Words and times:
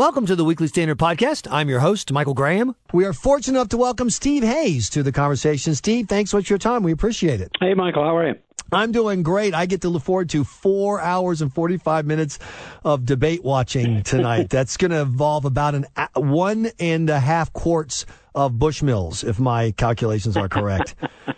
Welcome 0.00 0.24
to 0.24 0.34
the 0.34 0.46
Weekly 0.46 0.66
Standard 0.66 0.96
Podcast. 0.96 1.46
I'm 1.50 1.68
your 1.68 1.80
host, 1.80 2.10
Michael 2.10 2.32
Graham. 2.32 2.74
We 2.90 3.04
are 3.04 3.12
fortunate 3.12 3.58
enough 3.58 3.68
to 3.68 3.76
welcome 3.76 4.08
Steve 4.08 4.42
Hayes 4.42 4.88
to 4.88 5.02
the 5.02 5.12
conversation. 5.12 5.74
Steve, 5.74 6.08
thanks 6.08 6.30
so 6.30 6.38
much 6.38 6.46
for 6.46 6.54
your 6.54 6.58
time. 6.58 6.82
We 6.82 6.90
appreciate 6.90 7.42
it. 7.42 7.50
Hey, 7.60 7.74
Michael, 7.74 8.04
how 8.04 8.16
are 8.16 8.28
you? 8.28 8.34
I'm 8.72 8.92
doing 8.92 9.22
great. 9.22 9.52
I 9.52 9.66
get 9.66 9.82
to 9.82 9.90
look 9.90 10.02
forward 10.02 10.30
to 10.30 10.42
four 10.42 11.02
hours 11.02 11.42
and 11.42 11.52
45 11.52 12.06
minutes 12.06 12.38
of 12.82 13.04
debate 13.04 13.44
watching 13.44 14.02
tonight. 14.04 14.48
That's 14.48 14.78
going 14.78 14.92
to 14.92 15.00
involve 15.00 15.44
about 15.44 15.74
an 15.74 15.84
one 16.14 16.70
and 16.78 17.10
a 17.10 17.20
half 17.20 17.52
quarts 17.52 18.06
of 18.34 18.52
Bushmills, 18.52 19.22
if 19.22 19.38
my 19.38 19.72
calculations 19.72 20.34
are 20.34 20.48
correct. 20.48 20.94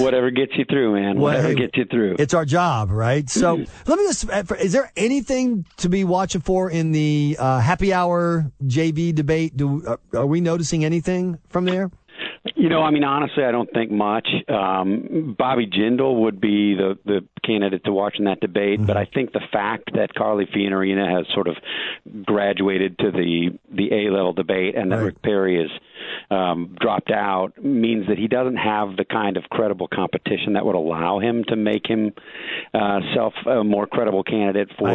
Whatever 0.00 0.30
gets 0.30 0.52
you 0.56 0.64
through, 0.64 0.94
man. 0.94 1.18
Whatever 1.18 1.48
well, 1.48 1.56
gets 1.56 1.76
you 1.76 1.84
through. 1.84 2.16
It's 2.18 2.34
our 2.34 2.44
job, 2.44 2.90
right? 2.90 3.28
So 3.28 3.64
let 3.86 3.98
me 3.98 4.06
just, 4.06 4.30
uh, 4.30 4.42
is 4.60 4.72
there 4.72 4.92
anything 4.96 5.66
to 5.78 5.88
be 5.88 6.04
watching 6.04 6.40
for 6.40 6.70
in 6.70 6.92
the 6.92 7.36
uh, 7.38 7.60
happy 7.60 7.92
hour 7.92 8.50
JV 8.64 9.14
debate? 9.14 9.56
Do, 9.56 9.84
uh, 9.86 9.96
are 10.14 10.26
we 10.26 10.40
noticing 10.40 10.84
anything 10.84 11.38
from 11.48 11.64
there? 11.64 11.90
You 12.54 12.68
know, 12.68 12.82
I 12.82 12.90
mean, 12.90 13.04
honestly, 13.04 13.44
I 13.44 13.50
don't 13.50 13.70
think 13.72 13.90
much. 13.90 14.28
Um, 14.48 15.34
Bobby 15.36 15.66
Jindal 15.66 16.20
would 16.22 16.40
be 16.40 16.74
the 16.74 16.96
the 17.04 17.20
candidate 17.44 17.84
to 17.84 17.92
watch 17.92 18.16
in 18.18 18.24
that 18.26 18.40
debate, 18.40 18.78
mm-hmm. 18.78 18.86
but 18.86 18.96
I 18.96 19.04
think 19.04 19.32
the 19.32 19.42
fact 19.52 19.90
that 19.94 20.14
Carly 20.14 20.46
Fiorina 20.46 21.16
has 21.16 21.26
sort 21.34 21.48
of 21.48 21.56
graduated 22.24 22.98
to 23.00 23.10
the 23.10 23.58
the 23.72 23.92
A 23.92 24.10
level 24.10 24.32
debate 24.32 24.76
and 24.76 24.92
that 24.92 24.96
right. 24.96 25.04
Rick 25.06 25.22
Perry 25.22 25.60
is 25.60 25.70
um, 26.30 26.76
dropped 26.80 27.10
out 27.10 27.62
means 27.62 28.06
that 28.08 28.18
he 28.18 28.28
doesn't 28.28 28.56
have 28.56 28.96
the 28.96 29.04
kind 29.04 29.36
of 29.36 29.44
credible 29.44 29.88
competition 29.88 30.54
that 30.54 30.64
would 30.64 30.74
allow 30.74 31.18
him 31.18 31.44
to 31.48 31.56
make 31.56 31.86
him 31.86 32.12
uh, 32.74 33.00
self 33.14 33.34
a 33.46 33.64
more 33.64 33.86
credible 33.86 34.22
candidate 34.22 34.68
for 34.78 34.88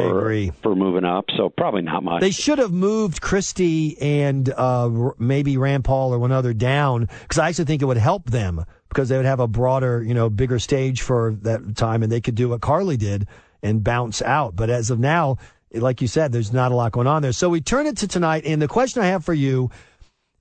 for 0.61 0.75
moving 0.75 1.05
up. 1.05 1.25
So 1.37 1.49
probably 1.49 1.81
not 1.81 2.03
much. 2.03 2.21
They 2.21 2.31
should 2.31 2.59
have 2.59 2.71
moved 2.71 3.21
Christie 3.21 3.99
and 4.01 4.49
uh, 4.49 5.11
maybe 5.17 5.57
Rand 5.57 5.85
Paul 5.85 6.13
or 6.13 6.19
one 6.19 6.31
other 6.31 6.53
down 6.53 7.07
because 7.21 7.39
I 7.39 7.49
actually 7.49 7.65
think 7.65 7.81
it 7.81 7.85
would 7.85 7.97
help 7.97 8.29
them 8.29 8.65
because 8.89 9.07
they 9.07 9.15
would 9.15 9.25
have 9.25 9.39
a 9.39 9.47
broader, 9.47 10.03
you 10.03 10.13
know, 10.13 10.29
bigger 10.29 10.59
stage 10.59 11.01
for 11.01 11.35
that 11.43 11.77
time, 11.77 12.03
and 12.03 12.11
they 12.11 12.19
could 12.19 12.35
do 12.35 12.49
what 12.49 12.59
Carly 12.61 12.97
did 12.97 13.27
and 13.63 13.83
bounce 13.83 14.21
out. 14.21 14.55
But 14.55 14.69
as 14.69 14.89
of 14.89 14.99
now, 14.99 15.37
like 15.73 16.01
you 16.01 16.07
said, 16.07 16.31
there's 16.31 16.51
not 16.51 16.71
a 16.71 16.75
lot 16.75 16.91
going 16.91 17.07
on 17.07 17.21
there. 17.21 17.31
So 17.31 17.47
we 17.49 17.61
turn 17.61 17.87
it 17.87 17.97
to 17.97 18.07
tonight, 18.07 18.43
and 18.45 18.61
the 18.61 18.67
question 18.67 19.01
I 19.01 19.07
have 19.07 19.23
for 19.23 19.33
you 19.33 19.71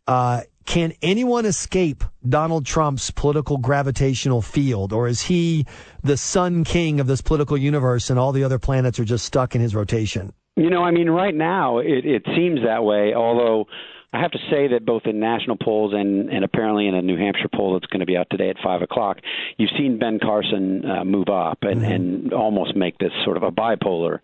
uh, 0.06 0.42
can 0.66 0.92
anyone 1.02 1.46
escape 1.46 2.04
Donald 2.28 2.66
Trump's 2.66 3.10
political 3.10 3.58
gravitational 3.58 4.42
field, 4.42 4.92
or 4.92 5.08
is 5.08 5.22
he 5.22 5.66
the 6.02 6.16
sun 6.16 6.64
king 6.64 7.00
of 7.00 7.06
this 7.06 7.20
political 7.20 7.56
universe 7.56 8.10
and 8.10 8.18
all 8.18 8.32
the 8.32 8.44
other 8.44 8.58
planets 8.58 8.98
are 9.00 9.04
just 9.04 9.24
stuck 9.24 9.54
in 9.54 9.60
his 9.60 9.74
rotation? 9.74 10.32
You 10.56 10.70
know, 10.70 10.82
I 10.82 10.90
mean, 10.90 11.08
right 11.08 11.34
now 11.34 11.78
it, 11.78 12.04
it 12.04 12.22
seems 12.36 12.60
that 12.64 12.84
way, 12.84 13.14
although. 13.14 13.66
I 14.12 14.20
have 14.20 14.32
to 14.32 14.38
say 14.50 14.66
that 14.72 14.84
both 14.84 15.02
in 15.04 15.20
national 15.20 15.56
polls 15.56 15.92
and, 15.94 16.30
and 16.30 16.44
apparently 16.44 16.88
in 16.88 16.96
a 16.96 17.00
New 17.00 17.16
Hampshire 17.16 17.48
poll 17.54 17.74
that's 17.74 17.86
going 17.86 18.00
to 18.00 18.06
be 18.06 18.16
out 18.16 18.26
today 18.28 18.50
at 18.50 18.56
five 18.60 18.82
o'clock, 18.82 19.18
you've 19.56 19.70
seen 19.78 20.00
Ben 20.00 20.18
Carson 20.20 20.82
uh, 20.84 21.04
move 21.04 21.28
up 21.28 21.58
and, 21.62 21.80
mm-hmm. 21.80 21.92
and 21.92 22.32
almost 22.32 22.74
make 22.74 22.98
this 22.98 23.12
sort 23.24 23.36
of 23.36 23.44
a 23.44 23.52
bipolar 23.52 24.18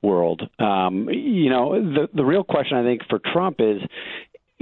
world. 0.00 0.42
Um, 0.60 1.08
you 1.10 1.50
know, 1.50 1.72
the 1.72 2.08
the 2.14 2.24
real 2.24 2.44
question 2.44 2.76
I 2.76 2.84
think 2.84 3.00
for 3.10 3.18
Trump 3.32 3.56
is 3.58 3.82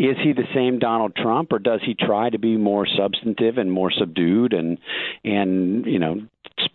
is 0.00 0.16
he 0.22 0.32
the 0.32 0.48
same 0.54 0.78
Donald 0.78 1.14
Trump, 1.14 1.52
or 1.52 1.58
does 1.58 1.80
he 1.84 1.94
try 1.94 2.30
to 2.30 2.38
be 2.38 2.56
more 2.56 2.86
substantive 2.86 3.58
and 3.58 3.70
more 3.70 3.90
subdued 3.90 4.54
and 4.54 4.78
and 5.24 5.84
you 5.84 5.98
know 5.98 6.22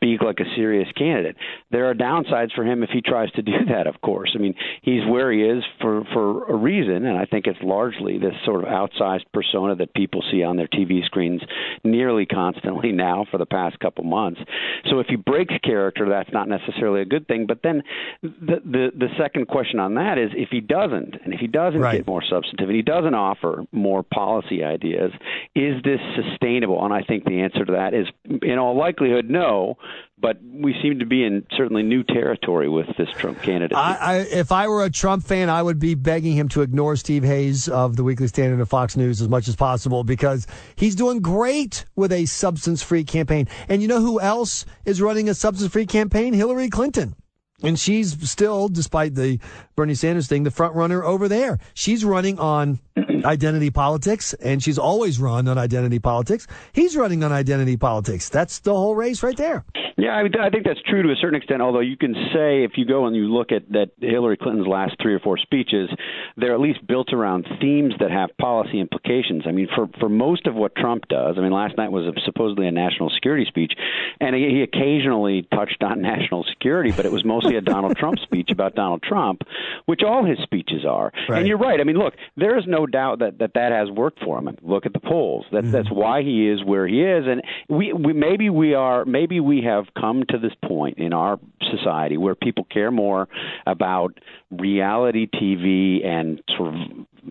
speak 0.05 0.21
like 0.21 0.39
a 0.39 0.55
serious 0.55 0.87
candidate. 0.97 1.35
There 1.71 1.89
are 1.89 1.93
downsides 1.93 2.53
for 2.53 2.63
him 2.63 2.83
if 2.83 2.89
he 2.91 3.01
tries 3.01 3.31
to 3.31 3.41
do 3.41 3.65
that, 3.69 3.87
of 3.87 4.01
course. 4.01 4.33
I 4.35 4.39
mean, 4.39 4.55
he's 4.81 5.05
where 5.07 5.31
he 5.31 5.41
is 5.41 5.63
for 5.81 6.03
for 6.13 6.45
a 6.45 6.55
reason, 6.55 7.05
and 7.05 7.17
I 7.17 7.25
think 7.25 7.47
it's 7.47 7.59
largely 7.63 8.17
this 8.17 8.33
sort 8.45 8.63
of 8.63 8.69
outsized 8.69 9.25
persona 9.33 9.75
that 9.75 9.93
people 9.93 10.23
see 10.31 10.43
on 10.43 10.57
their 10.57 10.67
TV 10.67 11.03
screens 11.05 11.41
nearly 11.83 12.25
constantly 12.25 12.91
now 12.91 13.25
for 13.31 13.37
the 13.37 13.45
past 13.45 13.79
couple 13.79 14.03
months. 14.03 14.41
So 14.89 14.99
if 14.99 15.07
he 15.07 15.15
breaks 15.15 15.53
character, 15.63 16.07
that's 16.09 16.31
not 16.31 16.47
necessarily 16.47 17.01
a 17.01 17.05
good 17.05 17.27
thing. 17.27 17.45
But 17.47 17.59
then 17.63 17.83
the 18.21 18.61
the, 18.63 18.87
the 18.95 19.07
second 19.17 19.47
question 19.47 19.79
on 19.79 19.95
that 19.95 20.17
is 20.17 20.31
if 20.33 20.49
he 20.51 20.61
doesn't, 20.61 21.15
and 21.23 21.33
if 21.33 21.39
he 21.39 21.47
doesn't 21.47 21.79
right. 21.79 21.97
get 21.97 22.07
more 22.07 22.23
substantive, 22.23 22.69
and 22.69 22.75
he 22.75 22.81
doesn't 22.81 23.15
offer 23.15 23.65
more 23.71 24.03
policy 24.03 24.63
ideas, 24.63 25.11
is 25.55 25.81
this 25.83 25.99
sustainable? 26.15 26.83
And 26.83 26.93
I 26.93 27.01
think 27.01 27.25
the 27.25 27.41
answer 27.41 27.65
to 27.65 27.71
that 27.73 27.93
is, 27.93 28.07
in 28.41 28.59
all 28.59 28.77
likelihood, 28.77 29.29
no 29.29 29.77
but 30.17 30.37
we 30.43 30.75
seem 30.81 30.99
to 30.99 31.05
be 31.05 31.23
in 31.23 31.45
certainly 31.55 31.83
new 31.83 32.03
territory 32.03 32.69
with 32.69 32.87
this 32.97 33.09
Trump 33.17 33.41
candidate. 33.41 33.77
If 33.77 34.51
I 34.51 34.67
were 34.67 34.83
a 34.83 34.89
Trump 34.89 35.23
fan, 35.25 35.49
I 35.49 35.61
would 35.61 35.79
be 35.79 35.95
begging 35.95 36.35
him 36.35 36.47
to 36.49 36.61
ignore 36.61 36.95
Steve 36.95 37.23
Hayes 37.23 37.67
of 37.67 37.95
the 37.95 38.03
Weekly 38.03 38.27
Standard 38.27 38.59
of 38.59 38.69
Fox 38.69 38.95
News 38.95 39.21
as 39.21 39.29
much 39.29 39.47
as 39.47 39.55
possible 39.55 40.03
because 40.03 40.47
he's 40.75 40.95
doing 40.95 41.21
great 41.21 41.85
with 41.95 42.11
a 42.11 42.25
substance 42.25 42.81
free 42.81 43.03
campaign. 43.03 43.47
And 43.67 43.81
you 43.81 43.87
know 43.87 44.01
who 44.01 44.19
else 44.19 44.65
is 44.85 45.01
running 45.01 45.29
a 45.29 45.33
substance 45.33 45.71
free 45.71 45.85
campaign? 45.85 46.33
Hillary 46.33 46.69
Clinton. 46.69 47.15
And 47.63 47.79
she's 47.79 48.29
still, 48.29 48.67
despite 48.67 49.15
the 49.15 49.39
Bernie 49.75 49.95
Sanders 49.95 50.27
thing, 50.27 50.43
the 50.43 50.51
front 50.51 50.75
runner 50.75 51.03
over 51.03 51.27
there. 51.27 51.59
She's 51.73 52.03
running 52.03 52.37
on 52.37 52.79
identity 53.25 53.71
politics, 53.71 54.33
and 54.33 54.61
she's 54.61 54.77
always 54.77 55.19
run 55.19 55.47
on 55.47 55.57
identity 55.57 55.99
politics. 55.99 56.47
He's 56.73 56.97
running 56.97 57.23
on 57.23 57.31
identity 57.31 57.77
politics. 57.77 58.29
That's 58.29 58.59
the 58.59 58.73
whole 58.73 58.95
race 58.95 59.23
right 59.23 59.37
there. 59.37 59.63
Yeah, 59.97 60.09
I, 60.09 60.47
I 60.47 60.49
think 60.49 60.65
that's 60.65 60.81
true 60.81 61.03
to 61.03 61.09
a 61.09 61.15
certain 61.15 61.35
extent. 61.35 61.61
Although 61.61 61.79
you 61.79 61.95
can 61.95 62.13
say, 62.33 62.63
if 62.65 62.71
you 62.75 62.85
go 62.85 63.05
and 63.05 63.15
you 63.15 63.33
look 63.33 63.53
at 63.53 63.71
that 63.71 63.91
Hillary 64.01 64.35
Clinton's 64.35 64.67
last 64.67 64.95
three 65.01 65.13
or 65.13 65.19
four 65.19 65.37
speeches, 65.37 65.89
they're 66.35 66.53
at 66.53 66.59
least 66.59 66.85
built 66.85 67.13
around 67.13 67.47
themes 67.61 67.93
that 67.99 68.11
have 68.11 68.35
policy 68.37 68.81
implications. 68.81 69.43
I 69.47 69.51
mean, 69.51 69.69
for 69.73 69.87
for 69.99 70.09
most 70.09 70.47
of 70.47 70.55
what 70.55 70.75
Trump 70.75 71.07
does, 71.07 71.35
I 71.37 71.41
mean, 71.41 71.53
last 71.53 71.77
night 71.77 71.93
was 71.93 72.05
a, 72.05 72.19
supposedly 72.25 72.67
a 72.67 72.71
national 72.71 73.09
security 73.11 73.45
speech, 73.47 73.71
and 74.19 74.35
he, 74.35 74.49
he 74.49 74.61
occasionally 74.63 75.47
touched 75.53 75.81
on 75.81 76.01
national 76.15 76.43
security, 76.43 76.91
but 76.91 77.05
it 77.05 77.11
was 77.11 77.23
mostly 77.45 77.57
a 77.57 77.61
Donald 77.61 77.95
Trump 77.97 78.19
speech 78.19 78.49
about 78.51 78.75
Donald 78.75 79.03
Trump, 79.03 79.43
which 79.85 80.01
all 80.03 80.25
his 80.25 80.39
speeches 80.43 80.85
are. 80.85 81.11
Right. 81.29 81.39
And 81.39 81.47
you're 81.47 81.57
right. 81.57 81.79
I 81.79 81.83
mean, 81.83 81.97
look, 81.97 82.15
there 82.35 82.57
is 82.57 82.65
no 82.67 82.85
doubt 82.85 83.19
that 83.19 83.37
that, 83.39 83.51
that 83.53 83.71
has 83.71 83.89
worked 83.89 84.19
for 84.23 84.39
him. 84.39 84.55
Look 84.61 84.85
at 84.85 84.93
the 84.93 84.99
polls. 84.99 85.45
That, 85.51 85.63
mm-hmm. 85.63 85.71
That's 85.71 85.91
why 85.91 86.21
he 86.21 86.49
is 86.49 86.63
where 86.63 86.87
he 86.87 87.01
is, 87.01 87.25
and 87.27 87.41
we, 87.69 87.93
we 87.93 88.13
maybe 88.13 88.49
we 88.49 88.73
are 88.73 89.05
maybe 89.05 89.39
we 89.39 89.61
have 89.61 89.75
have 89.75 89.93
come 89.93 90.23
to 90.29 90.37
this 90.37 90.53
point 90.63 90.97
in 90.97 91.13
our 91.13 91.39
society 91.71 92.17
where 92.17 92.35
people 92.35 92.65
care 92.65 92.91
more 92.91 93.27
about 93.65 94.19
reality 94.51 95.27
TV 95.27 96.05
and 96.05 96.41
sort 96.57 96.73
of 96.73 96.81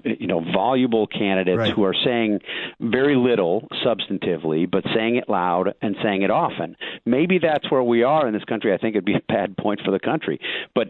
you 0.05 0.27
know 0.27 0.41
voluble 0.41 1.07
candidates 1.07 1.59
right. 1.59 1.73
who 1.73 1.85
are 1.85 1.95
saying 2.05 2.41
very 2.81 3.17
little 3.17 3.69
substantively 3.85 4.69
but 4.69 4.83
saying 4.95 5.17
it 5.17 5.29
loud 5.29 5.73
and 5.81 5.97
saying 6.03 6.23
it 6.23 6.31
often 6.31 6.77
maybe 7.07 7.39
that's 7.39 7.71
where 7.71 7.83
we 7.83 8.03
are 8.03 8.27
in 8.27 8.35
this 8.35 8.45
country 8.45 8.73
i 8.73 8.79
think 8.79 8.95
it'd 8.95 9.05
be 9.05 9.15
a 9.15 9.23
bad 9.29 9.57
point 9.57 9.81
for 9.85 9.91
the 9.91 10.01
country 10.01 10.39
but 10.75 10.89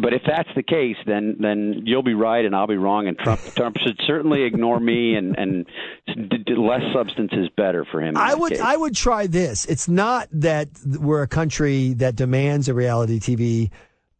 but 0.00 0.12
if 0.12 0.22
that's 0.26 0.48
the 0.54 0.62
case, 0.62 0.96
then 1.06 1.36
then 1.40 1.82
you'll 1.84 2.02
be 2.02 2.14
right 2.14 2.44
and 2.44 2.54
I'll 2.54 2.66
be 2.66 2.76
wrong, 2.76 3.08
and 3.08 3.18
Trump 3.18 3.40
Trump 3.56 3.76
should 3.78 3.98
certainly 4.06 4.42
ignore 4.42 4.78
me, 4.78 5.14
and 5.14 5.36
and 5.38 5.66
less 6.48 6.82
substance 6.92 7.32
is 7.32 7.48
better 7.56 7.84
for 7.90 8.00
him. 8.00 8.16
I 8.16 8.34
would 8.34 8.52
case. 8.52 8.60
I 8.60 8.76
would 8.76 8.94
try 8.94 9.26
this. 9.26 9.64
It's 9.66 9.88
not 9.88 10.28
that 10.32 10.68
we're 10.84 11.22
a 11.22 11.28
country 11.28 11.94
that 11.94 12.16
demands 12.16 12.68
a 12.68 12.74
reality 12.74 13.18
TV 13.20 13.70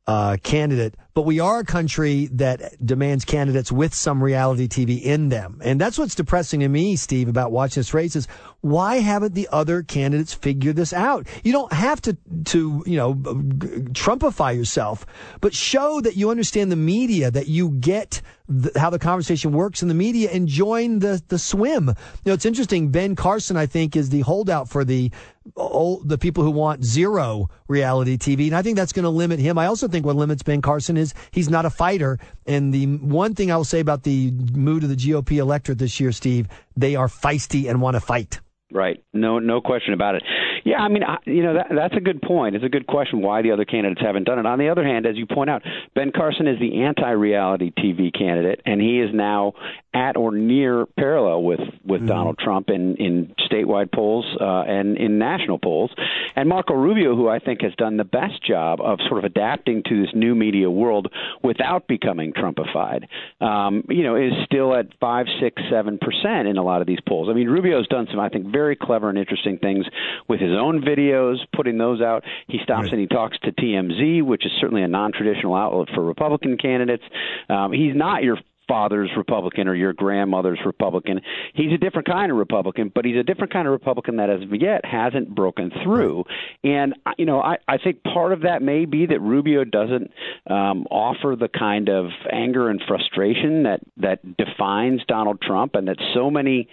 uh, 0.06 0.36
candidate, 0.42 0.94
but 1.16 1.22
we 1.22 1.40
are 1.40 1.60
a 1.60 1.64
country 1.64 2.26
that 2.32 2.74
demands 2.84 3.24
candidates 3.24 3.72
with 3.72 3.94
some 3.94 4.22
reality 4.22 4.68
TV 4.68 5.00
in 5.00 5.30
them. 5.30 5.58
And 5.64 5.80
that's 5.80 5.98
what's 5.98 6.14
depressing 6.14 6.60
to 6.60 6.68
me, 6.68 6.94
Steve, 6.96 7.26
about 7.26 7.52
watching 7.52 7.80
this 7.80 7.94
race 7.94 8.14
is 8.16 8.28
why 8.60 8.96
haven't 8.96 9.32
the 9.32 9.48
other 9.50 9.82
candidates 9.82 10.34
figured 10.34 10.76
this 10.76 10.92
out? 10.92 11.26
You 11.42 11.52
don't 11.52 11.72
have 11.72 12.02
to, 12.02 12.18
to, 12.46 12.82
you 12.84 12.96
know, 12.98 13.14
Trumpify 13.14 14.54
yourself, 14.54 15.06
but 15.40 15.54
show 15.54 16.02
that 16.02 16.16
you 16.16 16.28
understand 16.28 16.70
the 16.70 16.76
media, 16.76 17.30
that 17.30 17.48
you 17.48 17.70
get 17.70 18.20
the, 18.48 18.78
how 18.78 18.90
the 18.90 18.98
conversation 18.98 19.52
works 19.52 19.82
in 19.82 19.88
the 19.88 19.94
media 19.94 20.30
and 20.30 20.46
join 20.48 20.98
the, 20.98 21.22
the 21.28 21.38
swim. 21.38 21.88
You 21.88 21.94
know, 22.26 22.32
it's 22.32 22.46
interesting. 22.46 22.90
Ben 22.90 23.16
Carson, 23.16 23.56
I 23.56 23.66
think, 23.66 23.96
is 23.96 24.10
the 24.10 24.20
holdout 24.20 24.68
for 24.68 24.84
the, 24.84 25.10
the 25.54 26.18
people 26.20 26.44
who 26.44 26.50
want 26.50 26.84
zero 26.84 27.48
reality 27.68 28.16
TV. 28.16 28.46
And 28.46 28.56
I 28.56 28.62
think 28.62 28.76
that's 28.76 28.92
going 28.92 29.04
to 29.04 29.10
limit 29.10 29.38
him. 29.38 29.58
I 29.58 29.66
also 29.66 29.88
think 29.88 30.06
what 30.06 30.16
limits 30.16 30.42
Ben 30.42 30.62
Carson 30.62 30.96
is 30.96 31.05
is 31.06 31.14
he's 31.30 31.48
not 31.48 31.64
a 31.64 31.70
fighter. 31.70 32.18
And 32.46 32.72
the 32.72 32.86
one 32.98 33.34
thing 33.34 33.50
I 33.50 33.56
will 33.56 33.64
say 33.64 33.80
about 33.80 34.02
the 34.02 34.30
mood 34.52 34.82
of 34.82 34.88
the 34.88 34.96
GOP 34.96 35.38
electorate 35.38 35.78
this 35.78 35.98
year, 36.00 36.12
Steve, 36.12 36.48
they 36.76 36.96
are 36.96 37.08
feisty 37.08 37.68
and 37.68 37.80
want 37.80 37.94
to 37.94 38.00
fight. 38.00 38.40
Right. 38.72 39.02
No, 39.12 39.38
no 39.38 39.60
question 39.60 39.94
about 39.94 40.16
it. 40.16 40.22
Yeah, 40.66 40.78
I 40.78 40.88
mean, 40.88 41.04
you 41.26 41.44
know, 41.44 41.54
that, 41.54 41.68
that's 41.70 41.96
a 41.96 42.00
good 42.00 42.20
point. 42.20 42.56
It's 42.56 42.64
a 42.64 42.68
good 42.68 42.88
question 42.88 43.22
why 43.22 43.40
the 43.42 43.52
other 43.52 43.64
candidates 43.64 44.00
haven't 44.00 44.24
done 44.24 44.40
it. 44.40 44.46
On 44.46 44.58
the 44.58 44.68
other 44.68 44.82
hand, 44.82 45.06
as 45.06 45.16
you 45.16 45.24
point 45.24 45.48
out, 45.48 45.62
Ben 45.94 46.10
Carson 46.10 46.48
is 46.48 46.58
the 46.58 46.82
anti-reality 46.82 47.70
TV 47.70 48.12
candidate, 48.12 48.62
and 48.66 48.80
he 48.80 49.00
is 49.00 49.10
now 49.14 49.52
at 49.94 50.16
or 50.16 50.32
near 50.32 50.86
parallel 50.98 51.42
with 51.42 51.60
with 51.84 52.06
Mm-hmm. 52.06 52.08
Donald 52.08 52.38
Trump 52.38 52.68
in 52.68 52.96
in 52.96 53.34
statewide 53.50 53.92
polls 53.92 54.24
uh, 54.40 54.62
and 54.62 54.96
in 54.96 55.18
national 55.18 55.58
polls. 55.58 55.90
And 56.34 56.48
Marco 56.48 56.74
Rubio, 56.74 57.16
who 57.16 57.28
I 57.28 57.38
think 57.38 57.62
has 57.62 57.74
done 57.76 57.96
the 57.96 58.04
best 58.04 58.44
job 58.46 58.80
of 58.80 58.98
sort 59.08 59.18
of 59.18 59.24
adapting 59.24 59.82
to 59.88 60.02
this 60.02 60.10
new 60.14 60.34
media 60.34 60.70
world 60.70 61.12
without 61.42 61.86
becoming 61.88 62.32
Trumpified, 62.32 63.06
um, 63.40 63.84
you 63.88 64.02
know, 64.02 64.16
is 64.16 64.32
still 64.44 64.74
at 64.74 64.86
five, 65.00 65.26
six, 65.40 65.62
seven 65.70 65.98
percent 65.98 66.48
in 66.48 66.58
a 66.58 66.62
lot 66.62 66.80
of 66.80 66.86
these 66.86 67.00
polls. 67.08 67.28
I 67.30 67.34
mean, 67.34 67.48
Rubio's 67.48 67.88
done 67.88 68.06
some, 68.10 68.20
I 68.20 68.28
think, 68.28 68.46
very 68.46 68.76
clever 68.76 69.08
and 69.08 69.18
interesting 69.18 69.58
things 69.58 69.86
with 70.28 70.40
his 70.40 70.55
own 70.56 70.80
videos, 70.82 71.36
putting 71.54 71.78
those 71.78 72.00
out. 72.00 72.24
He 72.48 72.58
stops 72.62 72.84
Right. 72.84 72.92
and 72.92 73.00
he 73.00 73.06
talks 73.06 73.38
to 73.40 73.52
TMZ, 73.52 74.22
which 74.22 74.44
is 74.44 74.52
certainly 74.60 74.82
a 74.82 74.88
non-traditional 74.88 75.54
outlet 75.54 75.88
for 75.94 76.04
Republican 76.04 76.56
candidates. 76.56 77.04
Um, 77.48 77.72
he's 77.72 77.94
not 77.94 78.22
your 78.22 78.38
father's 78.68 79.10
Republican 79.16 79.68
or 79.68 79.76
your 79.76 79.92
grandmother's 79.92 80.58
Republican. 80.66 81.20
He's 81.54 81.72
a 81.72 81.78
different 81.78 82.08
kind 82.08 82.32
of 82.32 82.36
Republican, 82.36 82.90
but 82.92 83.04
he's 83.04 83.16
a 83.16 83.22
different 83.22 83.52
kind 83.52 83.68
of 83.68 83.70
Republican 83.70 84.16
that 84.16 84.28
as 84.28 84.42
of 84.42 84.48
yet 84.60 84.84
hasn't 84.84 85.32
broken 85.32 85.70
through. 85.84 86.24
And 86.64 86.94
uh, 87.06 87.12
you 87.16 87.26
know, 87.26 87.40
I, 87.40 87.58
I 87.68 87.78
think 87.78 88.02
part 88.02 88.32
of 88.32 88.40
that 88.42 88.62
may 88.62 88.84
be 88.84 89.06
that 89.06 89.20
Rubio 89.20 89.62
doesn't 89.62 90.10
um, 90.50 90.84
offer 90.90 91.36
the 91.38 91.46
kind 91.46 91.88
of 91.88 92.06
anger 92.32 92.68
and 92.68 92.82
frustration 92.88 93.62
that 93.62 93.80
that 93.98 94.36
defines 94.36 95.02
Donald 95.06 95.40
Trump, 95.40 95.76
and 95.76 95.86
that 95.86 95.98
so 96.12 96.28
many 96.28 96.66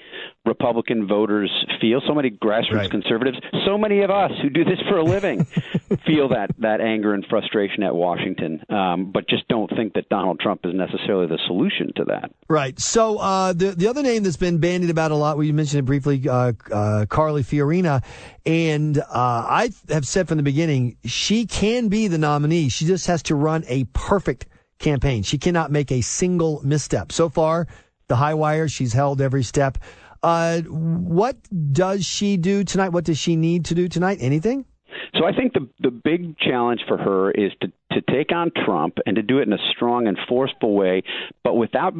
Republican 0.45 1.07
voters 1.07 1.49
feel. 1.79 2.01
So 2.05 2.13
many 2.13 2.29
grassroots 2.29 2.73
Right. 2.73 2.91
conservatives, 2.91 3.37
so 3.65 3.77
many 3.77 4.01
of 4.01 4.09
us 4.09 4.31
who 4.41 4.49
do 4.49 4.65
this 4.65 4.79
for 4.89 4.97
a 4.97 5.03
living, 5.03 5.45
feel 6.05 6.29
that 6.29 6.51
that 6.59 6.81
anger 6.81 7.13
and 7.13 7.25
frustration 7.29 7.81
at 7.83 7.95
Washington, 7.95 8.61
um, 8.69 9.11
but 9.11 9.27
just 9.29 9.47
don't 9.47 9.69
think 9.75 9.93
that 9.93 10.09
Donald 10.09 10.39
Trump 10.39 10.61
is 10.65 10.73
necessarily 10.73 11.27
the 11.27 11.39
solution 11.47 11.93
to 11.95 12.03
that. 12.05 12.31
Right. 12.49 12.77
So 12.79 13.19
uh, 13.19 13.53
the 13.53 13.71
the 13.71 13.87
other 13.87 14.03
name 14.03 14.23
that's 14.23 14.37
been 14.37 14.57
bandied 14.57 14.89
about 14.89 15.11
a 15.11 15.15
lot, 15.15 15.37
we 15.37 15.51
mentioned 15.51 15.79
it 15.79 15.85
briefly, 15.85 16.27
uh, 16.27 16.53
uh, 16.71 17.05
Carly 17.07 17.43
Fiorina, 17.43 18.03
and 18.45 18.97
uh, 18.97 19.03
I 19.13 19.69
have 19.89 20.05
said 20.05 20.27
from 20.27 20.37
the 20.37 20.43
beginning 20.43 20.97
she 21.05 21.45
can 21.45 21.87
be 21.87 22.07
the 22.07 22.17
nominee. 22.17 22.67
She 22.69 22.85
just 22.85 23.07
has 23.07 23.23
to 23.23 23.35
run 23.35 23.63
a 23.67 23.85
perfect 23.93 24.47
campaign. 24.79 25.23
She 25.23 25.37
cannot 25.37 25.71
make 25.71 25.91
a 25.91 26.01
single 26.01 26.61
misstep. 26.65 27.13
So 27.13 27.29
far, 27.29 27.67
the 28.09 28.17
high 28.17 28.33
wire, 28.33 28.67
she's 28.67 28.91
held 28.91 29.21
every 29.21 29.43
step. 29.43 29.77
Uh, 30.23 30.61
what 30.61 31.35
does 31.73 32.05
she 32.05 32.37
do 32.37 32.63
tonight? 32.63 32.89
What 32.89 33.03
does 33.03 33.17
she 33.17 33.35
need 33.35 33.65
to 33.65 33.75
do 33.75 33.87
tonight? 33.87 34.19
Anything? 34.21 34.65
So 35.15 35.25
I 35.25 35.33
think 35.33 35.53
the 35.53 35.67
the 35.79 35.91
big 35.91 36.37
challenge 36.37 36.81
for 36.87 36.97
her 36.97 37.31
is 37.31 37.51
to 37.61 37.67
to 37.91 38.01
take 38.01 38.31
on 38.31 38.51
Trump 38.65 38.97
and 39.05 39.15
to 39.17 39.21
do 39.21 39.39
it 39.39 39.47
in 39.47 39.53
a 39.53 39.57
strong 39.75 40.07
and 40.07 40.17
forceful 40.27 40.73
way, 40.73 41.03
but 41.43 41.55
without 41.55 41.93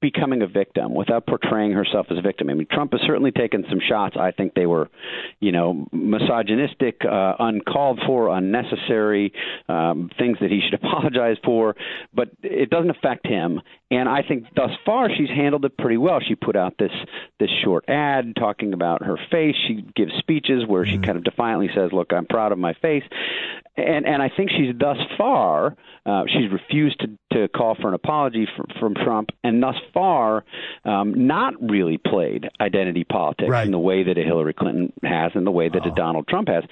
becoming 0.00 0.42
a 0.42 0.46
victim, 0.46 0.94
without 0.94 1.26
portraying 1.26 1.72
herself 1.72 2.06
as 2.10 2.18
a 2.18 2.22
victim. 2.22 2.48
I 2.50 2.54
mean, 2.54 2.68
Trump 2.70 2.92
has 2.92 3.00
certainly 3.06 3.32
taken 3.32 3.64
some 3.68 3.80
shots. 3.86 4.16
I 4.18 4.30
think 4.30 4.54
they 4.54 4.66
were, 4.66 4.88
you 5.40 5.50
know, 5.50 5.86
misogynistic, 5.92 7.00
uh, 7.04 7.34
uncalled 7.38 8.00
for, 8.06 8.28
unnecessary, 8.36 9.32
um, 9.68 10.10
things 10.18 10.38
that 10.40 10.50
he 10.50 10.60
should 10.60 10.74
apologize 10.82 11.36
for. 11.44 11.74
But 12.14 12.28
it 12.42 12.70
doesn't 12.70 12.90
affect 12.90 13.26
him. 13.26 13.60
And 13.90 14.06
I 14.08 14.20
think 14.22 14.44
thus 14.54 14.70
far 14.84 15.08
she's 15.14 15.30
handled 15.30 15.64
it 15.64 15.76
pretty 15.78 15.96
well. 15.96 16.20
She 16.20 16.34
put 16.34 16.56
out 16.56 16.74
this 16.78 16.92
this 17.40 17.48
short 17.64 17.88
ad 17.88 18.34
talking 18.36 18.74
about 18.74 19.02
her 19.02 19.16
face. 19.30 19.56
She 19.66 19.84
gives 19.96 20.12
speeches 20.18 20.64
where 20.66 20.84
she 20.84 20.98
kind 20.98 21.16
of 21.16 21.24
defiantly 21.24 21.70
says, 21.74 21.90
"Look, 21.92 22.12
I'm 22.12 22.26
proud 22.26 22.52
of 22.52 22.58
my 22.58 22.74
face," 22.74 23.04
and 23.78 24.06
and 24.06 24.20
I 24.22 24.28
think 24.28 24.50
she's 24.50 24.74
thus 24.78 24.98
far 25.16 25.74
uh, 26.04 26.24
she's 26.26 26.50
refused 26.52 27.00
to 27.00 27.08
to 27.32 27.48
call 27.48 27.74
for 27.76 27.88
an 27.88 27.94
apology 27.94 28.46
from, 28.56 28.66
from 28.80 28.94
Trump, 28.94 29.30
and 29.44 29.62
thus 29.62 29.76
far 29.94 30.44
um, 30.84 31.26
not 31.26 31.54
really 31.60 31.96
played 31.98 32.48
identity 32.60 33.04
politics 33.04 33.48
Right. 33.50 33.64
in 33.66 33.72
the 33.72 33.78
way 33.78 34.02
that 34.02 34.18
a 34.18 34.22
Hillary 34.22 34.54
Clinton 34.54 34.92
has, 35.02 35.32
and 35.34 35.46
the 35.46 35.50
way 35.50 35.68
that 35.68 35.86
a 35.86 35.90
Donald 35.92 36.26
Trump 36.28 36.48
has. 36.48 36.64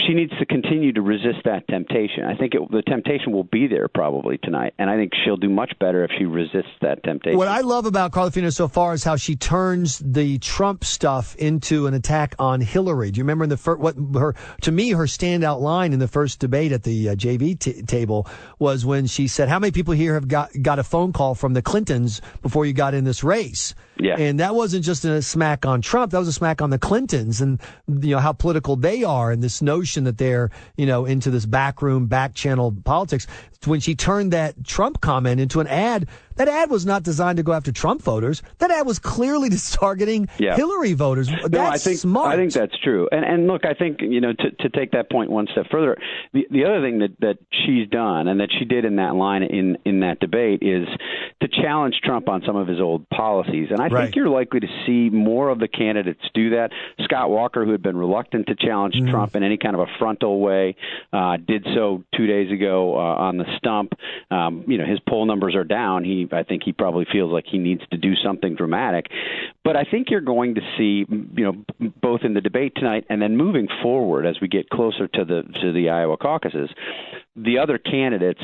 She 0.00 0.14
needs 0.14 0.32
to 0.38 0.46
continue 0.46 0.92
to 0.92 1.02
resist 1.02 1.38
that 1.44 1.66
temptation. 1.68 2.24
I 2.24 2.36
think 2.36 2.54
it, 2.54 2.62
the 2.70 2.82
temptation 2.82 3.32
will 3.32 3.44
be 3.44 3.66
there 3.66 3.88
probably 3.88 4.38
tonight, 4.38 4.74
and 4.78 4.88
I 4.90 4.96
think 4.96 5.12
she'll 5.24 5.36
do 5.36 5.48
much 5.50 5.72
better 5.78 5.83
if 5.92 6.10
she 6.18 6.24
resists 6.24 6.72
that 6.80 7.02
temptation. 7.04 7.36
What 7.36 7.48
I 7.48 7.60
love 7.60 7.84
about 7.86 8.12
Carly 8.12 8.30
Fiorina 8.30 8.54
so 8.54 8.68
far 8.68 8.94
is 8.94 9.04
how 9.04 9.16
she 9.16 9.36
turns 9.36 9.98
the 9.98 10.38
Trump 10.38 10.84
stuff 10.84 11.36
into 11.36 11.86
an 11.86 11.94
attack 11.94 12.34
on 12.38 12.60
Hillary. 12.60 13.10
Do 13.10 13.18
you 13.18 13.24
remember 13.24 13.44
in 13.44 13.50
the 13.50 13.56
first, 13.56 13.80
what 13.80 13.96
her, 14.14 14.34
to 14.62 14.72
me, 14.72 14.90
her 14.90 15.04
standout 15.04 15.60
line 15.60 15.92
in 15.92 15.98
the 15.98 16.08
first 16.08 16.38
debate 16.38 16.72
at 16.72 16.84
the 16.84 17.10
uh, 17.10 17.14
JV 17.14 17.58
t- 17.58 17.82
table 17.82 18.26
was 18.58 18.86
when 18.86 19.06
she 19.06 19.28
said, 19.28 19.48
how 19.48 19.58
many 19.58 19.72
people 19.72 19.94
here 19.94 20.14
have 20.14 20.28
got, 20.28 20.50
got 20.62 20.78
a 20.78 20.84
phone 20.84 21.12
call 21.12 21.34
from 21.34 21.52
the 21.52 21.62
Clintons 21.62 22.22
before 22.40 22.64
you 22.64 22.72
got 22.72 22.94
in 22.94 23.04
this 23.04 23.22
race? 23.22 23.74
Yeah. 23.96 24.16
And 24.18 24.40
that 24.40 24.54
wasn't 24.54 24.84
just 24.84 25.04
a 25.04 25.22
smack 25.22 25.66
on 25.66 25.80
Trump. 25.80 26.12
That 26.12 26.18
was 26.18 26.28
a 26.28 26.32
smack 26.32 26.60
on 26.62 26.70
the 26.70 26.78
Clintons 26.78 27.40
and, 27.40 27.60
you 27.86 28.10
know, 28.10 28.18
how 28.18 28.32
political 28.32 28.76
they 28.76 29.04
are 29.04 29.30
and 29.30 29.42
this 29.42 29.62
notion 29.62 30.04
that 30.04 30.18
they're, 30.18 30.50
you 30.76 30.86
know, 30.86 31.04
into 31.04 31.30
this 31.30 31.46
backroom, 31.46 32.06
back 32.06 32.34
channel 32.34 32.74
politics. 32.84 33.26
When 33.64 33.80
she 33.80 33.94
turned 33.94 34.32
that 34.32 34.64
Trump 34.64 35.00
comment 35.00 35.40
into 35.40 35.60
an 35.60 35.68
ad, 35.74 36.08
that 36.36 36.48
ad 36.48 36.70
was 36.70 36.84
not 36.86 37.02
designed 37.02 37.36
to 37.38 37.42
go 37.42 37.52
after 37.52 37.72
Trump 37.72 38.02
voters. 38.02 38.42
That 38.58 38.70
ad 38.70 38.86
was 38.86 38.98
clearly 38.98 39.48
just 39.56 39.74
targeting 39.74 40.28
Yeah. 40.38 40.56
Hillary 40.56 40.92
voters. 40.94 41.28
That's 41.28 41.50
no, 41.50 41.64
I 41.64 41.78
think 41.78 41.98
smart. 41.98 42.32
I 42.32 42.36
think 42.36 42.52
that's 42.52 42.78
true. 42.82 43.08
And 43.12 43.24
and 43.24 43.46
look, 43.46 43.64
I 43.64 43.74
think 43.74 44.00
you 44.00 44.20
know 44.20 44.32
to 44.32 44.50
to 44.50 44.68
take 44.70 44.92
that 44.92 45.10
point 45.10 45.30
one 45.30 45.46
step 45.52 45.66
further, 45.70 45.96
the 46.32 46.46
the 46.50 46.64
other 46.64 46.80
thing 46.80 46.98
that 47.00 47.18
that 47.20 47.38
she's 47.66 47.88
done 47.88 48.28
and 48.28 48.40
that 48.40 48.48
she 48.58 48.64
did 48.64 48.84
in 48.84 48.96
that 48.96 49.14
line 49.14 49.42
in 49.42 49.78
in 49.84 50.00
that 50.00 50.20
debate 50.20 50.62
is 50.62 50.86
to 51.40 51.48
challenge 51.48 51.96
Trump 52.02 52.28
on 52.28 52.42
some 52.46 52.56
of 52.56 52.66
his 52.68 52.80
old 52.80 53.08
policies. 53.10 53.68
And 53.70 53.80
I 53.80 53.88
Right. 53.88 54.04
think 54.04 54.16
you're 54.16 54.28
likely 54.28 54.60
to 54.60 54.68
see 54.86 55.10
more 55.10 55.50
of 55.50 55.58
the 55.58 55.68
candidates 55.68 56.20
do 56.34 56.50
that. 56.50 56.70
Scott 57.04 57.30
Walker, 57.30 57.64
who 57.64 57.72
had 57.72 57.82
been 57.82 57.96
reluctant 57.96 58.46
to 58.48 58.54
challenge 58.54 58.94
Mm-hmm. 58.94 59.10
Trump 59.10 59.34
in 59.36 59.42
any 59.42 59.56
kind 59.56 59.74
of 59.74 59.80
a 59.80 59.86
frontal 59.98 60.40
way, 60.40 60.76
uh, 61.12 61.36
did 61.36 61.64
so 61.74 62.02
two 62.16 62.26
days 62.26 62.50
ago 62.52 62.94
uh, 62.96 63.00
on 63.00 63.36
the 63.38 63.44
stump. 63.58 63.92
Um, 64.30 64.64
you 64.66 64.78
know, 64.78 64.84
his 64.86 64.98
poll 65.08 65.26
numbers 65.26 65.54
are 65.54 65.64
down. 65.64 66.04
He, 66.04 66.23
I 66.32 66.42
think, 66.42 66.62
he 66.64 66.72
probably 66.72 67.06
feels 67.10 67.32
like 67.32 67.44
he 67.46 67.58
needs 67.58 67.82
to 67.90 67.96
do 67.96 68.14
something 68.16 68.54
dramatic. 68.54 69.06
But 69.64 69.76
I 69.76 69.84
think 69.84 70.10
you're 70.10 70.20
going 70.20 70.56
to 70.56 70.60
see, 70.76 71.06
you 71.08 71.44
know, 71.44 71.90
both 72.02 72.20
in 72.22 72.34
the 72.34 72.40
debate 72.42 72.72
tonight 72.76 73.04
and 73.08 73.20
then 73.22 73.36
moving 73.36 73.66
forward 73.82 74.26
as 74.26 74.36
we 74.40 74.46
get 74.48 74.68
closer 74.68 75.08
to 75.08 75.24
the 75.24 75.42
to 75.62 75.72
the 75.72 75.88
Iowa 75.90 76.16
caucuses, 76.18 76.68
the 77.34 77.58
other 77.58 77.78
candidates 77.78 78.40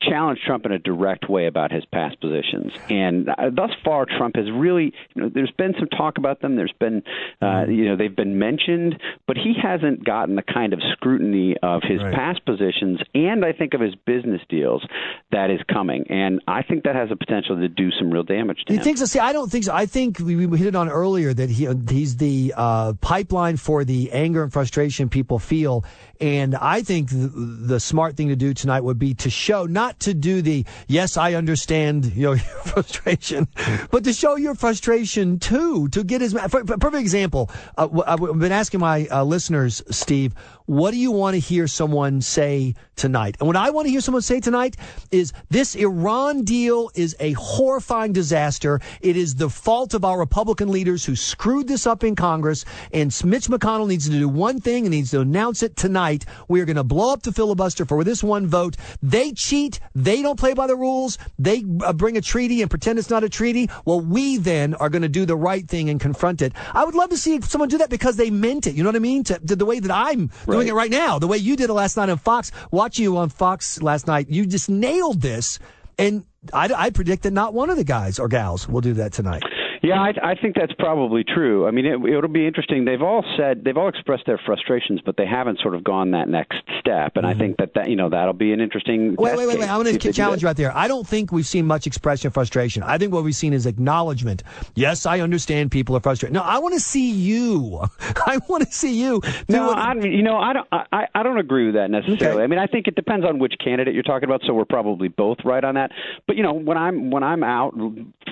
challenge 0.00 0.38
Trump 0.46 0.64
in 0.66 0.72
a 0.72 0.78
direct 0.78 1.28
way 1.28 1.46
about 1.46 1.72
his 1.72 1.84
past 1.86 2.20
positions. 2.20 2.72
And 2.88 3.28
uh, 3.28 3.50
thus 3.54 3.70
far, 3.84 4.06
Trump 4.06 4.36
has 4.36 4.46
really, 4.52 4.92
you 5.14 5.22
know, 5.22 5.28
there's 5.28 5.50
been 5.58 5.74
some 5.78 5.88
talk 5.88 6.18
about 6.18 6.40
them. 6.40 6.56
There's 6.56 6.72
been, 6.78 7.02
uh, 7.40 7.66
you 7.68 7.84
know, 7.86 7.96
they've 7.96 8.14
been 8.14 8.38
mentioned, 8.38 9.00
but 9.26 9.36
he 9.36 9.54
hasn't 9.60 10.04
gotten 10.04 10.36
the 10.36 10.42
kind 10.42 10.72
of 10.72 10.80
scrutiny 10.92 11.56
of 11.62 11.82
his 11.82 12.00
Right. 12.02 12.14
past 12.14 12.44
positions 12.44 12.98
and 13.14 13.44
I 13.44 13.52
think 13.52 13.74
of 13.74 13.80
his 13.80 13.94
business 13.94 14.40
deals 14.48 14.84
that 15.30 15.50
is 15.50 15.60
coming. 15.72 16.04
And 16.08 16.40
I 16.48 16.62
think 16.62 16.82
that 16.84 16.96
has 16.96 17.10
a 17.12 17.16
potential 17.16 17.56
to 17.56 17.68
do 17.68 17.90
some 17.92 18.10
real 18.10 18.22
damage 18.24 18.64
to 18.66 18.72
you 18.72 18.78
him. 18.78 18.84
think 18.84 18.98
so? 18.98 19.04
See, 19.04 19.18
I 19.20 19.32
don't 19.32 19.50
think 19.50 19.64
so. 19.64 19.72
I 19.74 19.86
think 19.86 20.18
we, 20.18 20.34
we 20.46 20.51
hit 20.52 20.68
it 20.68 20.76
on 20.76 20.88
earlier 20.88 21.32
that 21.34 21.50
he 21.50 21.68
he's 21.88 22.16
the 22.16 22.54
uh, 22.56 22.92
pipeline 23.00 23.56
for 23.56 23.84
the 23.84 24.12
anger 24.12 24.42
and 24.42 24.52
frustration 24.52 25.08
people 25.08 25.38
feel, 25.38 25.84
and 26.20 26.54
I 26.54 26.82
think 26.82 27.10
the, 27.10 27.28
the 27.28 27.80
smart 27.80 28.16
thing 28.16 28.28
to 28.28 28.36
do 28.36 28.54
tonight 28.54 28.80
would 28.80 28.98
be 28.98 29.14
to 29.14 29.30
show 29.30 29.66
not 29.66 30.00
to 30.00 30.14
do 30.14 30.42
the 30.42 30.64
yes, 30.88 31.16
I 31.16 31.34
understand 31.34 32.14
you 32.14 32.22
know 32.22 32.32
your 32.32 32.62
frustration, 32.64 33.48
but 33.90 34.04
to 34.04 34.12
show 34.12 34.36
your 34.36 34.54
frustration 34.54 35.38
too. 35.38 35.88
To 35.88 36.04
get 36.04 36.20
his 36.20 36.34
perfect 36.34 36.94
example, 36.94 37.50
uh, 37.76 37.88
I've 38.06 38.20
been 38.38 38.52
asking 38.52 38.80
my 38.80 39.06
uh, 39.10 39.24
listeners, 39.24 39.82
Steve, 39.90 40.34
what 40.72 40.92
do 40.92 40.96
you 40.96 41.10
want 41.12 41.34
to 41.34 41.38
hear 41.38 41.66
someone 41.66 42.22
say 42.22 42.74
tonight? 42.96 43.36
And 43.38 43.46
what 43.46 43.56
I 43.56 43.68
want 43.68 43.84
to 43.86 43.90
hear 43.90 44.00
someone 44.00 44.22
say 44.22 44.40
tonight 44.40 44.78
is 45.10 45.34
this 45.50 45.74
Iran 45.74 46.44
deal 46.44 46.90
is 46.94 47.14
a 47.20 47.32
horrifying 47.32 48.14
disaster. 48.14 48.80
It 49.02 49.18
is 49.18 49.34
the 49.34 49.50
fault 49.50 49.92
of 49.92 50.02
our 50.02 50.18
Republican 50.18 50.70
leaders 50.70 51.04
who 51.04 51.14
screwed 51.14 51.68
this 51.68 51.86
up 51.86 52.04
in 52.04 52.16
Congress. 52.16 52.64
And 52.90 53.14
Mitch 53.22 53.48
McConnell 53.48 53.86
needs 53.86 54.06
to 54.08 54.12
do 54.12 54.30
one 54.30 54.60
thing 54.60 54.86
and 54.86 54.92
needs 54.92 55.10
to 55.10 55.20
announce 55.20 55.62
it 55.62 55.76
tonight. 55.76 56.24
We 56.48 56.62
are 56.62 56.64
going 56.64 56.76
to 56.76 56.84
blow 56.84 57.12
up 57.12 57.22
the 57.22 57.32
filibuster 57.32 57.84
for 57.84 58.02
this 58.02 58.24
one 58.24 58.46
vote. 58.46 58.78
They 59.02 59.32
cheat. 59.32 59.78
They 59.94 60.22
don't 60.22 60.38
play 60.38 60.54
by 60.54 60.68
the 60.68 60.76
rules. 60.76 61.18
They 61.38 61.64
uh, 61.84 61.92
bring 61.92 62.16
a 62.16 62.22
treaty 62.22 62.62
and 62.62 62.70
pretend 62.70 62.98
it's 62.98 63.10
not 63.10 63.24
a 63.24 63.28
treaty. 63.28 63.68
Well, 63.84 64.00
we 64.00 64.38
then 64.38 64.72
are 64.76 64.88
going 64.88 65.02
to 65.02 65.08
do 65.10 65.26
the 65.26 65.36
right 65.36 65.68
thing 65.68 65.90
and 65.90 66.00
confront 66.00 66.40
it. 66.40 66.54
I 66.72 66.86
would 66.86 66.94
love 66.94 67.10
to 67.10 67.18
see 67.18 67.42
someone 67.42 67.68
do 67.68 67.76
that 67.76 67.90
because 67.90 68.16
they 68.16 68.30
meant 68.30 68.66
it. 68.66 68.74
You 68.74 68.82
know 68.84 68.88
what 68.88 68.96
I 68.96 69.00
mean? 69.00 69.24
To, 69.24 69.38
to 69.38 69.54
the 69.54 69.66
way 69.66 69.78
that 69.78 69.90
I'm 69.90 70.30
doing 70.62 70.74
it 70.74 70.76
right 70.76 70.90
now, 70.90 71.18
the 71.18 71.26
way 71.26 71.36
you 71.36 71.56
did 71.56 71.70
it 71.70 71.72
last 71.72 71.96
night 71.96 72.08
on 72.08 72.18
Fox, 72.18 72.52
watching 72.70 73.02
you 73.04 73.16
on 73.16 73.28
Fox 73.28 73.82
last 73.82 74.06
night, 74.06 74.28
you 74.28 74.46
just 74.46 74.68
nailed 74.68 75.20
this. 75.20 75.58
And 75.98 76.24
I, 76.52 76.72
I 76.74 76.90
predict 76.90 77.24
that 77.24 77.32
not 77.32 77.54
one 77.54 77.70
of 77.70 77.76
the 77.76 77.84
guys 77.84 78.18
or 78.18 78.28
gals 78.28 78.68
will 78.68 78.80
do 78.80 78.94
that 78.94 79.12
tonight. 79.12 79.42
Yeah, 79.82 80.00
I, 80.00 80.12
I 80.22 80.34
think 80.36 80.54
that's 80.54 80.72
probably 80.78 81.24
true. 81.24 81.66
I 81.66 81.72
mean, 81.72 81.86
it, 81.86 81.98
it'll 82.08 82.28
be 82.28 82.46
interesting. 82.46 82.84
They've 82.84 83.02
all 83.02 83.24
said 83.36 83.64
they've 83.64 83.76
all 83.76 83.88
expressed 83.88 84.26
their 84.26 84.38
frustrations, 84.38 85.00
but 85.04 85.16
they 85.16 85.26
haven't 85.26 85.58
sort 85.58 85.74
of 85.74 85.82
gone 85.82 86.12
that 86.12 86.28
next 86.28 86.58
step. 86.78 87.16
And 87.16 87.24
mm-hmm. 87.24 87.26
I 87.26 87.34
think 87.34 87.56
that 87.56 87.74
that 87.74 87.90
you 87.90 87.96
know 87.96 88.08
that'll 88.08 88.32
be 88.32 88.52
an 88.52 88.60
interesting. 88.60 89.16
Wait, 89.18 89.36
wait, 89.36 89.48
wait, 89.48 89.58
wait! 89.58 89.68
I'm 89.68 89.82
going 89.82 89.98
to 89.98 90.12
challenge 90.12 90.42
you 90.42 90.46
right 90.46 90.56
there. 90.56 90.74
I 90.76 90.86
don't 90.86 91.06
think 91.06 91.32
we've 91.32 91.46
seen 91.46 91.66
much 91.66 91.88
expression 91.88 92.28
of 92.28 92.34
frustration. 92.34 92.84
I 92.84 92.96
think 92.96 93.12
what 93.12 93.24
we've 93.24 93.34
seen 93.34 93.52
is 93.52 93.66
acknowledgement. 93.66 94.44
Yes, 94.76 95.04
I 95.04 95.18
understand 95.18 95.72
people 95.72 95.96
are 95.96 96.00
frustrated. 96.00 96.32
No, 96.32 96.42
I 96.42 96.58
want 96.58 96.74
to 96.74 96.80
see 96.80 97.10
you. 97.10 97.80
I 98.00 98.38
want 98.48 98.64
to 98.64 98.72
see 98.72 99.00
you. 99.00 99.20
No, 99.48 99.70
I, 99.70 99.94
you 99.94 100.22
know, 100.22 100.36
I 100.36 100.52
don't. 100.52 100.68
I, 100.70 101.08
I 101.12 101.22
don't 101.24 101.38
agree 101.38 101.66
with 101.66 101.74
that 101.74 101.90
necessarily. 101.90 102.36
Okay. 102.36 102.44
I 102.44 102.46
mean, 102.46 102.60
I 102.60 102.68
think 102.68 102.86
it 102.86 102.94
depends 102.94 103.26
on 103.26 103.40
which 103.40 103.54
candidate 103.62 103.94
you're 103.94 104.04
talking 104.04 104.28
about. 104.28 104.42
So 104.46 104.54
we're 104.54 104.64
probably 104.64 105.08
both 105.08 105.38
right 105.44 105.64
on 105.64 105.74
that. 105.74 105.90
But 106.28 106.36
you 106.36 106.44
know, 106.44 106.52
when 106.52 106.78
I'm 106.78 107.10
when 107.10 107.24
I'm 107.24 107.42
out 107.42 107.74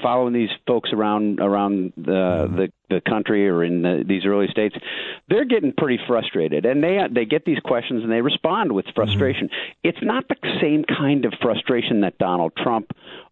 following 0.01 0.33
these 0.33 0.51
folks 0.67 0.91
around 0.93 1.40
around 1.41 1.93
the 1.97 2.11
mm-hmm. 2.11 2.57
the, 2.57 2.73
the 2.89 3.01
country 3.01 3.49
or 3.49 3.65
in 3.65 3.83
the, 3.83 4.05
these 4.07 4.25
early 4.27 4.49
states, 4.49 4.77
they're 5.29 5.45
getting 5.45 5.73
pretty 5.73 5.99
frustrated, 6.07 6.67
and 6.67 6.83
they 6.83 6.99
they 7.11 7.25
get 7.25 7.45
these 7.45 7.61
questions 7.61 8.03
and 8.03 8.13
they 8.13 8.21
respond 8.21 8.73
with 8.73 8.87
frustration. 8.95 9.49
Mm-hmm. 9.49 9.89
It's 9.89 10.03
not 10.03 10.29
the 10.29 10.37
same 10.61 10.85
kind 10.85 11.25
of 11.25 11.33
frustration 11.41 12.03
that 12.03 12.19
Donald 12.19 12.53
Trump 12.57 12.91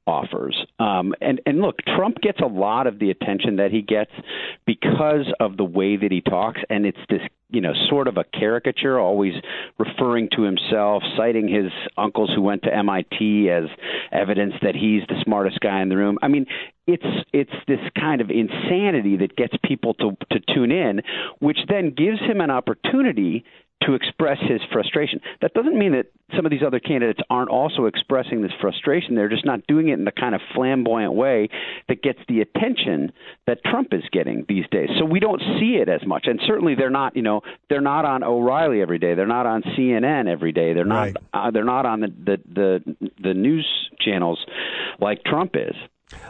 offers. 0.09 0.57
Um, 0.79 1.15
and 1.21 1.41
and 1.45 1.61
look, 1.61 1.77
Trump 1.97 2.21
gets 2.23 2.41
a 2.41 2.47
lot 2.47 2.87
of 2.87 2.99
the 2.99 3.11
attention 3.11 3.57
that 3.57 3.71
he 3.71 3.83
gets 3.83 4.11
because 4.67 5.27
of 5.39 5.59
the 5.59 5.65
way 5.65 5.97
that 5.97 6.11
he 6.11 6.23
talks, 6.23 6.61
and 6.71 6.87
it's 6.87 6.99
this 7.11 7.21
you 7.51 7.61
know 7.61 7.75
sort 7.91 8.09
of 8.09 8.17
a 8.17 8.25
caricature, 8.25 8.99
always 8.99 9.35
referring 9.79 10.31
to 10.35 10.43
himself, 10.43 11.03
citing 11.17 11.47
his 11.47 11.71
uncles 11.99 12.31
who 12.35 12.41
went 12.41 12.63
to 12.63 12.75
MIT 12.75 13.51
as 13.51 13.65
evidence 14.11 14.55
that 14.63 14.75
he's 14.75 15.03
the 15.09 15.21
smartest 15.25 15.61
guy 15.61 15.83
in 15.83 15.91
the 15.91 15.97
room. 15.97 16.19
I 16.23 16.29
mean, 16.29 16.47
it's 16.87 17.27
it's 17.35 17.53
this 17.67 17.81
kind 17.99 18.23
of 18.23 18.31
insanity 18.31 19.19
that 19.19 19.37
gets 19.37 19.55
people 19.63 19.93
to 19.95 20.17
to 20.33 20.41
tune 20.55 20.73
in, 20.73 21.03
which 21.41 21.59
then 21.69 21.93
gives 21.95 22.21
him 22.21 22.41
an 22.41 22.51
opportunity 22.51 23.45
to 23.83 23.95
express 23.95 24.39
his 24.41 24.61
frustration. 24.73 25.21
That 25.41 25.55
doesn't 25.55 25.79
mean 25.79 25.93
that 25.93 26.07
some 26.35 26.45
of 26.45 26.51
these 26.51 26.63
other 26.67 26.81
candidates 26.81 27.21
aren't 27.31 27.51
also 27.51 27.87
expressing 27.87 28.43
this 28.43 28.53
frustration. 28.61 29.15
They're 29.15 29.29
just 29.29 29.47
not 29.47 29.67
doing 29.67 29.89
it 29.89 29.95
in 29.95 30.05
the 30.05 30.13
kind 30.13 30.35
of 30.35 30.41
flamboyant 30.55 31.15
way 31.15 31.49
that 31.89 32.03
gets 32.03 32.19
the 32.29 32.41
attention 32.41 33.13
that 33.47 33.65
Trump 33.65 33.89
is 33.93 34.03
getting 34.13 34.45
these 34.49 34.65
days. 34.71 34.89
So 34.99 35.05
we 35.05 35.21
don't 35.21 35.41
see 35.61 35.79
it 35.81 35.89
as 35.89 36.07
much. 36.07 36.27
And 36.27 36.41
certainly 36.47 36.75
they're 36.75 36.91
not, 36.91 37.17
you 37.17 37.23
know, 37.23 37.43
they're 37.71 37.81
not 37.81 38.05
on 38.05 38.23
O'Reilly 38.25 38.83
every 38.83 38.99
day. 38.99 39.15
They're 39.15 39.27
not 39.27 39.47
on 39.47 39.63
CNN 39.63 40.29
every 40.29 40.53
day. 40.53 40.73
They're 40.75 40.85
not 40.85 40.99
right. 40.99 41.17
uh, 41.33 41.51
they're 41.51 41.65
not 41.65 41.87
on 41.87 42.01
the, 42.01 42.09
the 42.09 42.39
the 42.53 43.09
the 43.23 43.35
news 43.35 43.67
channels 44.01 44.45
like 45.01 45.25
Trump 45.25 45.53
is. 45.55 45.75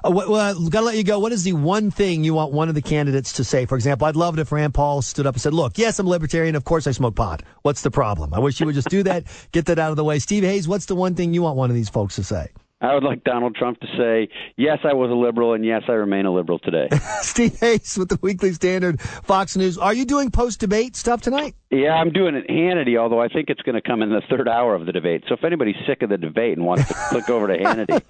Uh, 0.04 0.10
well, 0.10 0.68
got 0.68 0.80
to 0.80 0.86
let 0.86 0.96
you 0.96 1.04
go. 1.04 1.18
What 1.18 1.32
is 1.32 1.44
the 1.44 1.52
one 1.52 1.90
thing 1.90 2.24
you 2.24 2.34
want 2.34 2.52
one 2.52 2.68
of 2.68 2.74
the 2.74 2.82
candidates 2.82 3.34
to 3.34 3.44
say? 3.44 3.66
For 3.66 3.74
example, 3.74 4.06
I'd 4.06 4.16
love 4.16 4.38
it 4.38 4.40
if 4.40 4.52
Rand 4.52 4.74
Paul 4.74 5.02
stood 5.02 5.26
up 5.26 5.34
and 5.34 5.42
said, 5.42 5.54
"Look, 5.54 5.78
yes, 5.78 5.98
I'm 5.98 6.06
libertarian. 6.06 6.54
Of 6.54 6.64
course, 6.64 6.86
I 6.86 6.92
smoke 6.92 7.16
pot. 7.16 7.42
What's 7.62 7.82
the 7.82 7.90
problem?" 7.90 8.34
I 8.34 8.38
wish 8.38 8.60
you 8.60 8.66
would 8.66 8.74
just 8.74 8.88
do 8.88 9.02
that, 9.04 9.24
get 9.52 9.66
that 9.66 9.78
out 9.78 9.90
of 9.90 9.96
the 9.96 10.04
way. 10.04 10.18
Steve 10.18 10.44
Hayes, 10.44 10.68
what's 10.68 10.86
the 10.86 10.94
one 10.94 11.14
thing 11.14 11.34
you 11.34 11.42
want 11.42 11.56
one 11.56 11.70
of 11.70 11.76
these 11.76 11.88
folks 11.88 12.16
to 12.16 12.24
say? 12.24 12.48
I 12.80 12.94
would 12.94 13.02
like 13.02 13.24
Donald 13.24 13.56
Trump 13.56 13.80
to 13.80 13.88
say, 13.96 14.28
yes, 14.56 14.78
I 14.84 14.92
was 14.94 15.10
a 15.10 15.14
liberal, 15.14 15.52
and 15.54 15.64
yes, 15.64 15.82
I 15.88 15.92
remain 15.92 16.26
a 16.26 16.32
liberal 16.32 16.60
today. 16.60 16.88
Steve 17.22 17.58
Hayes 17.58 17.98
with 17.98 18.08
the 18.08 18.18
Weekly 18.22 18.52
Standard, 18.52 19.00
Fox 19.00 19.56
News. 19.56 19.76
Are 19.78 19.92
you 19.92 20.04
doing 20.04 20.30
post 20.30 20.60
debate 20.60 20.94
stuff 20.94 21.20
tonight? 21.20 21.56
Yeah, 21.70 21.94
I'm 21.94 22.12
doing 22.12 22.36
it 22.36 22.46
Hannity, 22.46 22.96
although 22.96 23.20
I 23.20 23.26
think 23.28 23.50
it's 23.50 23.62
going 23.62 23.74
to 23.74 23.82
come 23.82 24.00
in 24.00 24.10
the 24.10 24.22
third 24.30 24.48
hour 24.48 24.76
of 24.76 24.86
the 24.86 24.92
debate. 24.92 25.24
So 25.28 25.34
if 25.34 25.42
anybody's 25.42 25.74
sick 25.88 26.02
of 26.02 26.10
the 26.10 26.18
debate 26.18 26.56
and 26.56 26.64
wants 26.64 26.86
to 26.86 26.94
click 27.08 27.28
over 27.28 27.48
to 27.48 27.58
Hannity, 27.58 28.00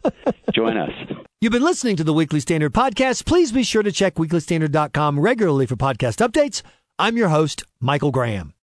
join 0.53 0.77
us. 0.77 0.91
You've 1.41 1.53
been 1.53 1.63
listening 1.63 1.95
to 1.97 2.03
the 2.03 2.13
Weekly 2.13 2.41
Standard 2.41 2.73
podcast. 2.73 3.25
Please 3.25 3.53
be 3.53 3.63
sure 3.63 3.85
to 3.85 3.93
check 3.93 4.17
weeklystandard.com 4.17 5.21
regularly 5.21 5.67
for 5.67 5.77
podcast 5.77 6.19
updates. 6.19 6.63
I'm 6.99 7.17
your 7.17 7.29
host, 7.29 7.63
Michael 7.79 8.11
Graham. 8.11 8.55